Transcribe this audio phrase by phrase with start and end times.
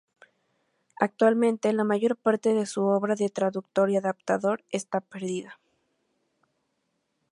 [0.99, 5.59] Actualmente, la mayor parte de su obra de traductor y adaptador está perdida.